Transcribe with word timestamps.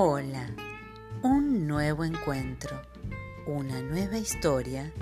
Hola, 0.00 0.48
un 1.24 1.66
nuevo 1.66 2.04
encuentro, 2.04 2.80
una 3.48 3.82
nueva 3.82 4.16
historia 4.16 4.92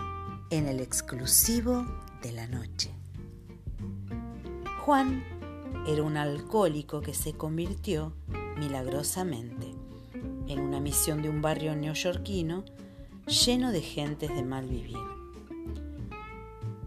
en 0.49 0.67
el 0.67 0.81
exclusivo 0.81 1.85
de 2.23 2.33
la 2.33 2.47
noche. 2.47 2.95
Juan 4.87 5.23
era 5.87 6.03
un 6.03 6.17
alcohólico 6.17 7.03
que 7.03 7.13
se 7.13 7.35
convirtió 7.35 8.15
milagrosamente 8.57 9.75
en 10.49 10.61
una 10.61 10.81
misión 10.81 11.21
de 11.21 11.29
un 11.29 11.43
barrio 11.43 11.77
neoyorquino 11.77 12.65
lleno 13.27 13.73
de 13.73 13.83
gentes 13.83 14.35
de 14.35 14.45
mal 14.45 14.67
vivir. 14.67 14.97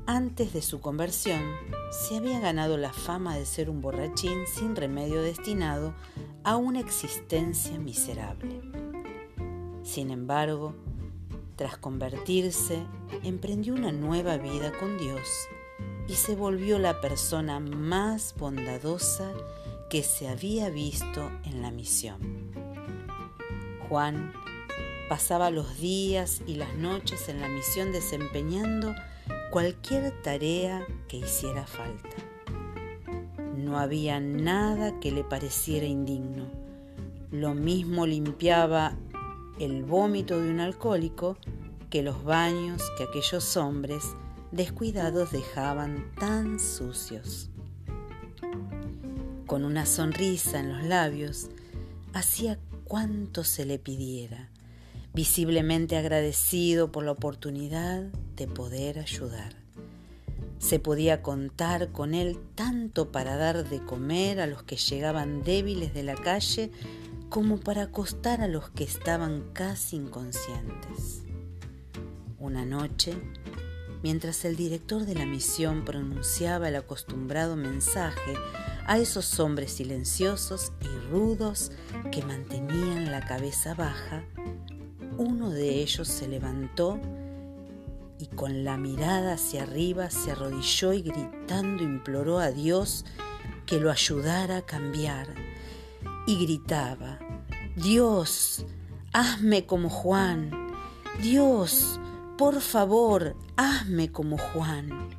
Antes 0.07 0.52
de 0.54 0.64
su 0.64 0.82
conversión, 0.82 1.44
se 1.91 2.18
había 2.18 2.39
ganado 2.39 2.76
la 2.76 2.92
fama 2.92 3.38
de 3.38 3.46
ser 3.46 3.70
un 3.70 3.82
borrachín 3.82 4.48
sin 4.48 4.76
remedio 4.76 5.21
destinado 5.21 5.94
a 6.50 6.56
una 6.56 6.80
existencia 6.80 7.78
miserable. 7.78 8.60
Sin 9.84 10.10
embargo, 10.10 10.74
tras 11.56 11.78
convertirse, 11.78 12.80
emprendió 13.21 13.76
una 13.76 13.92
nueva 13.92 14.38
vida 14.38 14.71
con 14.80 14.98
Dios 14.98 15.30
y 16.07 16.16
se 16.16 16.36
volvió 16.36 16.80
la 16.80 17.02
persona 17.02 17.60
más 17.60 18.34
bondadosa 18.36 19.32
que 19.92 20.02
se 20.02 20.28
había 20.28 20.71
visto 20.71 21.30
en 21.43 21.62
la 21.62 21.70
misión. 21.70 22.50
Juan 23.88 24.34
pasaba 25.07 25.52
los 25.52 25.79
días 25.79 26.42
y 26.48 26.56
las 26.56 26.74
noches 26.74 27.29
en 27.29 27.42
la 27.42 27.48
misión 27.48 27.92
desempeñando 27.92 28.96
cualquier 29.52 30.20
tarea 30.24 30.84
que 31.07 31.18
hiciera 31.18 31.68
falta. 31.68 32.28
No 33.69 33.78
había 33.78 34.19
nada 34.19 35.00
que 35.00 35.12
le 35.12 35.23
pareciera 35.23 35.86
indigno. 35.86 36.48
Lo 37.30 37.53
mismo 37.53 38.08
limpiaba 38.08 38.98
el 39.59 39.84
vómito 39.84 40.42
de 40.42 40.50
un 40.50 40.59
alcohólico 40.59 41.38
que 41.92 42.02
los 42.02 42.23
baños 42.23 42.81
que 42.98 43.03
aquellos 43.03 43.56
hombres 43.58 44.03
descuidados 44.52 45.31
dejaban 45.31 46.11
tan 46.20 46.59
sucios. 46.59 47.52
Con 49.45 49.64
una 49.64 49.86
sonrisa 49.86 50.59
en 50.59 50.73
los 50.73 50.83
labios, 50.86 51.52
hacía 52.14 52.58
cuanto 52.86 53.44
se 53.44 53.67
le 53.67 53.78
pidiera 53.78 54.50
visiblemente 55.14 55.95
agradecido 55.95 56.92
por 56.92 57.04
la 57.04 57.11
oportunidad 57.11 58.02
de 58.36 58.48
poder 58.48 58.98
ayudar. 58.98 59.59
Se 60.60 60.78
podía 60.78 61.22
contar 61.22 61.92
con 61.92 62.14
él 62.14 62.38
tanto 62.54 63.12
para 63.12 63.38
dar 63.38 63.68
de 63.68 63.84
comer 63.84 64.40
a 64.40 64.48
los 64.48 64.64
que 64.64 64.76
llegaban 64.76 65.44
débiles 65.44 65.94
de 65.94 66.04
la 66.04 66.16
calle 66.16 66.72
como 67.30 67.60
para 67.60 67.84
acostar 67.84 68.42
a 68.42 68.48
los 68.48 68.70
que 68.70 68.84
estaban 68.84 69.52
casi 69.54 69.96
inconscientes. 69.96 71.24
Una 72.40 72.66
noche, 72.66 73.14
mientras 74.04 74.44
el 74.46 74.56
director 74.56 75.06
de 75.06 75.16
la 75.16 75.26
misión 75.26 75.86
pronunciaba 75.86 76.70
el 76.70 76.76
acostumbrado 76.76 77.56
mensaje 77.56 78.34
a 78.86 78.98
esos 78.98 79.40
hombres 79.40 79.72
silenciosos 79.73 80.73
y 80.82 81.10
rudos 81.10 81.72
que 82.12 82.23
mantenían 82.23 83.12
la 83.12 83.22
cabeza 83.22 83.76
baja, 83.76 84.23
uno 85.18 85.50
de 85.52 85.82
ellos 85.82 86.08
se 86.08 86.28
levantó 86.28 87.00
y 88.20 88.28
con 88.28 88.66
la 88.66 88.78
mirada 88.78 89.34
hacia 89.34 89.64
arriba 89.64 90.09
se 90.09 90.31
arrodilló 90.31 90.92
y 90.92 91.02
gritando 91.02 91.84
imploró 91.84 92.39
a 92.39 92.52
Dios 92.52 93.06
que 93.66 93.80
lo 93.80 93.89
ayudara 93.89 94.58
a 94.58 94.61
cambiar. 94.66 95.34
Y 96.28 96.44
gritaba, 96.44 97.17
Dios, 97.76 98.66
hazme 99.14 99.66
como 99.66 99.89
Juan. 99.89 100.52
Dios, 101.21 101.99
por 102.38 102.60
favor, 102.60 103.36
hazme 103.55 104.11
como 104.11 104.38
Juan. 104.38 105.10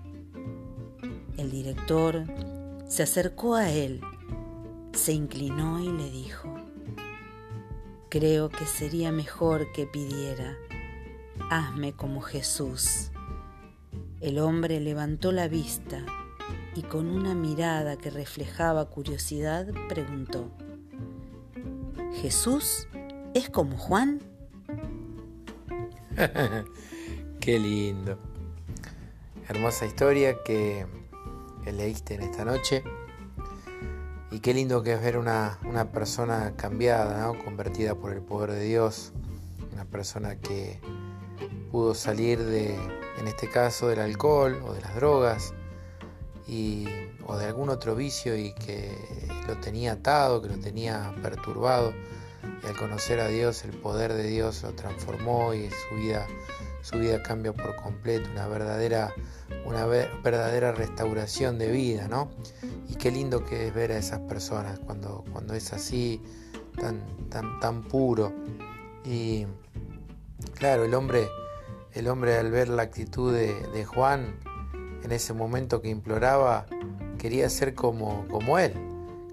El 1.38 1.50
director 1.50 2.26
se 2.86 3.02
acercó 3.02 3.54
a 3.54 3.70
él, 3.70 4.02
se 4.92 5.12
inclinó 5.12 5.80
y 5.80 5.90
le 5.90 6.10
dijo, 6.10 6.54
Creo 8.10 8.48
que 8.48 8.66
sería 8.66 9.12
mejor 9.12 9.70
que 9.72 9.86
pidiera, 9.86 10.58
hazme 11.48 11.92
como 11.92 12.20
Jesús. 12.20 13.10
El 14.20 14.38
hombre 14.38 14.80
levantó 14.80 15.32
la 15.32 15.48
vista 15.48 16.04
y 16.74 16.82
con 16.82 17.06
una 17.08 17.34
mirada 17.34 17.96
que 17.96 18.10
reflejaba 18.10 18.90
curiosidad 18.90 19.66
preguntó, 19.88 20.50
¿Jesús 22.14 22.88
es 23.34 23.48
como 23.48 23.76
Juan? 23.76 24.20
Qué 27.40 27.58
lindo. 27.58 28.18
Hermosa 29.48 29.86
historia 29.86 30.36
que, 30.44 30.86
leíste 31.64 32.14
en 32.14 32.22
esta 32.22 32.44
noche. 32.44 32.84
Y 34.30 34.40
qué 34.40 34.54
lindo 34.54 34.82
que 34.82 34.92
es 34.92 35.02
ver 35.02 35.16
una, 35.18 35.58
persona 35.92 36.52
cambiada, 36.56 37.32
convertida 37.44 37.94
por 37.96 38.12
el 38.12 38.20
poder 38.20 38.52
de 38.52 38.62
Dios, 38.62 39.12
una 39.72 39.84
persona 39.84 40.36
que 40.36 40.80
pudo 41.70 41.94
salir 41.94 42.42
de, 42.44 42.74
en 43.18 43.28
este 43.28 43.48
caso, 43.48 43.88
del 43.88 44.00
alcohol 44.00 44.60
o 44.64 44.72
de 44.72 44.80
las 44.80 44.94
drogas 44.94 45.54
y, 46.46 46.86
o 47.26 47.36
de 47.36 47.46
algún 47.46 47.68
otro 47.68 47.94
vicio 47.94 48.36
y 48.36 48.52
que 48.54 48.96
lo 49.46 49.56
tenía 49.58 49.92
atado, 49.92 50.42
que 50.42 50.48
lo 50.48 50.58
tenía 50.58 51.14
perturbado. 51.22 51.92
Y 52.62 52.66
al 52.66 52.76
conocer 52.76 53.20
a 53.20 53.28
Dios, 53.28 53.64
el 53.64 53.72
poder 53.72 54.12
de 54.12 54.24
Dios 54.24 54.62
lo 54.62 54.72
transformó 54.72 55.54
y 55.54 55.70
su 55.70 55.96
vida, 55.96 56.26
su 56.82 56.98
vida 56.98 57.22
cambió 57.22 57.54
por 57.54 57.76
completo, 57.76 58.28
una 58.32 58.48
verdadera, 58.48 59.14
una 59.64 59.86
verdadera 59.86 60.72
restauración 60.72 61.58
de 61.58 61.70
vida, 61.70 62.08
¿no? 62.08 62.30
Y 62.88 62.96
qué 62.96 63.10
lindo 63.10 63.44
que 63.44 63.68
es 63.68 63.74
ver 63.74 63.92
a 63.92 63.98
esas 63.98 64.20
personas 64.20 64.78
cuando, 64.80 65.24
cuando 65.32 65.54
es 65.54 65.72
así, 65.72 66.20
tan, 66.78 67.28
tan, 67.28 67.60
tan 67.60 67.82
puro. 67.82 68.32
Y 69.04 69.46
claro, 70.54 70.84
el 70.84 70.94
hombre, 70.94 71.28
el 71.92 72.08
hombre 72.08 72.36
al 72.36 72.50
ver 72.50 72.68
la 72.68 72.82
actitud 72.82 73.32
de, 73.34 73.84
Juan 73.84 74.36
en 75.02 75.12
ese 75.12 75.32
momento 75.32 75.80
que 75.80 75.88
imploraba, 75.88 76.66
quería 77.18 77.48
ser 77.48 77.74
como, 77.74 78.26
como 78.28 78.58
él. 78.58 78.74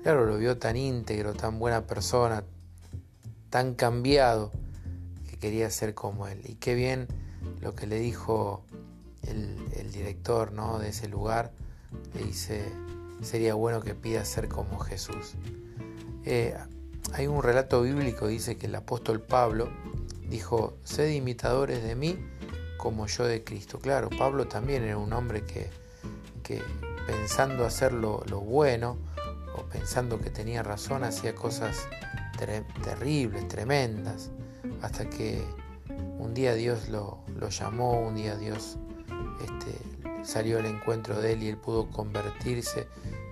Claro, 0.01 0.25
lo 0.25 0.37
vio 0.37 0.57
tan 0.57 0.77
íntegro, 0.77 1.33
tan 1.33 1.59
buena 1.59 1.85
persona, 1.85 2.43
tan 3.49 3.73
cambiado, 3.75 4.51
que 5.29 5.37
quería 5.37 5.69
ser 5.69 5.93
como 5.93 6.27
él. 6.27 6.41
Y 6.45 6.55
qué 6.55 6.75
bien 6.75 7.07
lo 7.61 7.75
que 7.75 7.87
le 7.87 7.99
dijo 7.99 8.63
el, 9.23 9.91
director 9.91 10.51
¿no? 10.51 10.79
de 10.79 10.89
ese 10.89 11.07
lugar. 11.07 11.51
Le 12.13 12.23
dice, 12.23 12.63
sería 13.21 13.53
bueno 13.55 13.81
que 13.81 13.95
pida 13.95 14.23
ser 14.25 14.47
como 14.47 14.79
Jesús. 14.79 15.35
Eh, 16.23 16.55
hay 17.13 17.27
un 17.27 17.41
relato 17.41 17.81
bíblico 17.81 18.27
dice 18.27 18.57
que 18.57 18.67
el 18.67 18.75
apóstol 18.75 19.21
Pablo 19.21 19.69
dijo, 20.29 20.77
sed 20.83 21.09
imitadores 21.09 21.83
de 21.83 21.95
mí 21.95 22.17
como 22.77 23.07
yo 23.07 23.25
de 23.25 23.43
Cristo. 23.43 23.79
Claro, 23.79 24.09
Pablo 24.09 24.47
también 24.47 24.83
era 24.83 24.97
un 24.97 25.11
hombre 25.13 25.43
que, 25.43 25.69
pensando 27.05 27.65
hacer 27.65 27.91
lo, 27.91 28.19
bueno 28.41 28.97
o 29.55 29.63
pensando 29.63 30.19
que 30.19 30.29
tenía 30.29 30.63
razón 30.63 31.03
hacía 31.03 31.35
cosas 31.35 31.87
terribles, 32.83 33.47
tremendas, 33.47 34.31
hasta 34.81 35.09
que 35.09 35.43
un 36.19 36.33
día 36.33 36.53
Dios 36.53 36.89
lo, 36.89 37.19
lo 37.35 37.49
llamó, 37.49 37.99
un 37.99 38.15
día 38.15 38.37
Dios 38.37 38.77
este, 39.41 40.23
salió 40.23 40.59
al 40.59 40.65
encuentro 40.65 41.19
de 41.19 41.33
él 41.33 41.43
y 41.43 41.47
él 41.49 41.57
pudo 41.57 41.89
convertirse 41.89 42.87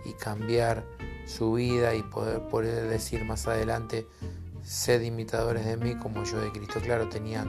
y 0.06 0.14
cambiar 0.14 0.84
su 1.26 1.54
vida 1.54 1.94
y 1.96 2.04
poder, 2.04 2.48
poder 2.48 2.88
decir 2.88 3.24
más 3.26 3.48
adelante, 3.48 4.08
sed 4.66 5.02
imitadores 5.02 5.66
de 5.66 5.78
mí 5.78 5.96
como 5.96 6.24
yo 6.24 6.42
de 6.42 6.52
Cristo. 6.52 6.80
Claro, 6.82 7.08
tenía, 7.08 7.46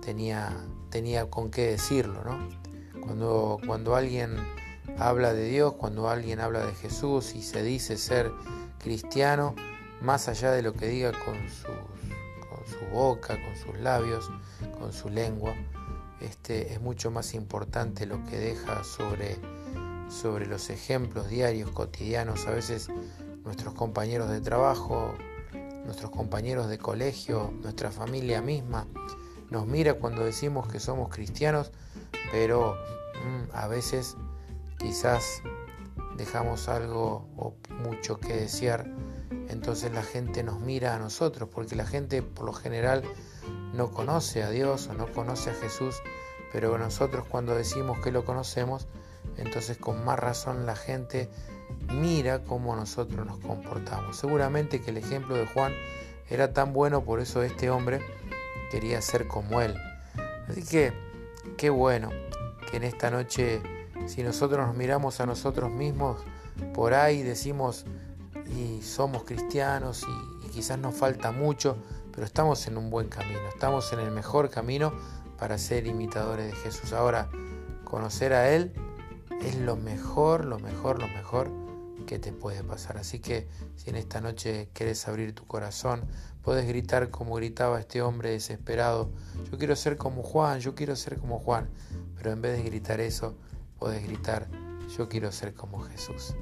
tenía, 0.00 0.56
tenía 0.90 1.30
con 1.30 1.50
qué 1.50 1.70
decirlo, 1.70 2.22
¿no? 2.24 2.48
Cuando, 3.00 3.58
cuando 3.66 3.96
alguien 3.96 4.36
habla 4.98 5.32
de 5.32 5.48
Dios, 5.48 5.74
cuando 5.74 6.08
alguien 6.08 6.40
habla 6.40 6.66
de 6.66 6.74
Jesús 6.74 7.34
y 7.34 7.42
se 7.42 7.62
dice 7.62 7.96
ser 7.96 8.30
cristiano, 8.78 9.54
más 10.00 10.28
allá 10.28 10.50
de 10.50 10.62
lo 10.62 10.74
que 10.74 10.88
diga 10.88 11.12
con, 11.12 11.36
con 12.48 12.66
su 12.66 12.84
boca, 12.92 13.38
con 13.42 13.56
sus 13.56 13.80
labios, 13.80 14.30
con 14.78 14.92
su 14.92 15.08
lengua, 15.08 15.54
este, 16.20 16.72
es 16.72 16.80
mucho 16.80 17.10
más 17.10 17.34
importante 17.34 18.06
lo 18.06 18.24
que 18.24 18.38
deja 18.38 18.84
sobre 18.84 19.38
sobre 20.12 20.46
los 20.46 20.70
ejemplos 20.70 21.28
diarios, 21.28 21.70
cotidianos. 21.70 22.46
A 22.46 22.50
veces 22.50 22.88
nuestros 23.44 23.74
compañeros 23.74 24.30
de 24.30 24.40
trabajo, 24.40 25.14
nuestros 25.84 26.10
compañeros 26.10 26.68
de 26.68 26.78
colegio, 26.78 27.52
nuestra 27.62 27.90
familia 27.90 28.40
misma, 28.42 28.86
nos 29.50 29.66
mira 29.66 29.94
cuando 29.94 30.24
decimos 30.24 30.66
que 30.68 30.80
somos 30.80 31.08
cristianos, 31.10 31.72
pero 32.30 32.74
mm, 33.24 33.54
a 33.54 33.68
veces 33.68 34.16
quizás 34.78 35.42
dejamos 36.16 36.68
algo 36.68 37.28
o 37.36 37.54
mucho 37.82 38.18
que 38.18 38.34
desear. 38.34 38.86
Entonces 39.48 39.92
la 39.92 40.02
gente 40.02 40.42
nos 40.42 40.60
mira 40.60 40.94
a 40.94 40.98
nosotros, 40.98 41.48
porque 41.52 41.76
la 41.76 41.86
gente 41.86 42.22
por 42.22 42.46
lo 42.46 42.52
general 42.52 43.02
no 43.74 43.90
conoce 43.90 44.42
a 44.42 44.50
Dios 44.50 44.88
o 44.88 44.94
no 44.94 45.06
conoce 45.12 45.50
a 45.50 45.54
Jesús, 45.54 45.96
pero 46.52 46.76
nosotros 46.78 47.26
cuando 47.28 47.54
decimos 47.54 47.98
que 47.98 48.10
lo 48.10 48.24
conocemos, 48.24 48.86
entonces 49.36 49.78
con 49.78 50.04
más 50.04 50.18
razón 50.18 50.66
la 50.66 50.76
gente 50.76 51.30
mira 52.00 52.42
cómo 52.42 52.74
nosotros 52.76 53.26
nos 53.26 53.38
comportamos. 53.38 54.16
Seguramente 54.16 54.80
que 54.80 54.90
el 54.90 54.96
ejemplo 54.96 55.34
de 55.36 55.46
Juan 55.46 55.72
era 56.28 56.52
tan 56.52 56.72
bueno, 56.72 57.04
por 57.04 57.20
eso 57.20 57.42
este 57.42 57.70
hombre 57.70 58.00
quería 58.70 59.00
ser 59.02 59.28
como 59.28 59.60
él. 59.60 59.74
Así 60.48 60.62
que 60.64 60.92
qué 61.56 61.70
bueno 61.70 62.10
que 62.70 62.78
en 62.78 62.84
esta 62.84 63.10
noche, 63.10 63.62
si 64.06 64.22
nosotros 64.22 64.66
nos 64.66 64.76
miramos 64.76 65.20
a 65.20 65.26
nosotros 65.26 65.70
mismos, 65.70 66.22
por 66.74 66.94
ahí 66.94 67.22
decimos, 67.22 67.84
y 68.56 68.82
somos 68.82 69.24
cristianos 69.24 70.04
y, 70.42 70.46
y 70.46 70.50
quizás 70.50 70.78
nos 70.78 70.94
falta 70.94 71.32
mucho, 71.32 71.76
pero 72.12 72.26
estamos 72.26 72.66
en 72.66 72.76
un 72.76 72.90
buen 72.90 73.08
camino, 73.08 73.40
estamos 73.48 73.92
en 73.92 74.00
el 74.00 74.10
mejor 74.10 74.50
camino 74.50 74.92
para 75.38 75.58
ser 75.58 75.86
imitadores 75.86 76.46
de 76.46 76.52
Jesús. 76.52 76.92
Ahora, 76.92 77.28
conocer 77.84 78.32
a 78.32 78.50
Él 78.50 78.72
es 79.42 79.56
lo 79.56 79.76
mejor, 79.76 80.44
lo 80.44 80.58
mejor, 80.58 81.00
lo 81.00 81.08
mejor 81.08 81.61
que 82.04 82.18
te 82.18 82.32
puede 82.32 82.62
pasar. 82.64 82.96
Así 82.96 83.18
que 83.18 83.48
si 83.76 83.90
en 83.90 83.96
esta 83.96 84.20
noche 84.20 84.68
quieres 84.72 85.06
abrir 85.08 85.34
tu 85.34 85.46
corazón, 85.46 86.02
puedes 86.42 86.66
gritar 86.66 87.10
como 87.10 87.36
gritaba 87.36 87.80
este 87.80 88.02
hombre 88.02 88.30
desesperado, 88.30 89.10
yo 89.50 89.58
quiero 89.58 89.76
ser 89.76 89.96
como 89.96 90.22
Juan, 90.22 90.60
yo 90.60 90.74
quiero 90.74 90.96
ser 90.96 91.18
como 91.18 91.38
Juan, 91.38 91.68
pero 92.16 92.32
en 92.32 92.42
vez 92.42 92.56
de 92.56 92.64
gritar 92.64 93.00
eso, 93.00 93.36
puedes 93.78 94.02
gritar, 94.02 94.48
yo 94.96 95.08
quiero 95.08 95.32
ser 95.32 95.54
como 95.54 95.80
Jesús. 95.82 96.34